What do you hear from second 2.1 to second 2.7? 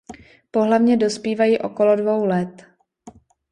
let.